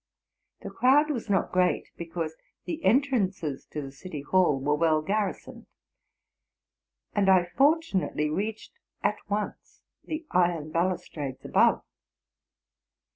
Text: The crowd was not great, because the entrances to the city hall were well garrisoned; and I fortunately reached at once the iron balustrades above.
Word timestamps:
The 0.61 0.71
crowd 0.71 1.11
was 1.11 1.29
not 1.29 1.51
great, 1.51 1.91
because 1.95 2.33
the 2.65 2.83
entrances 2.83 3.67
to 3.67 3.83
the 3.83 3.91
city 3.91 4.21
hall 4.21 4.59
were 4.59 4.73
well 4.73 5.03
garrisoned; 5.03 5.67
and 7.13 7.29
I 7.29 7.45
fortunately 7.45 8.27
reached 8.27 8.71
at 9.03 9.17
once 9.29 9.83
the 10.05 10.25
iron 10.31 10.71
balustrades 10.71 11.45
above. 11.45 11.83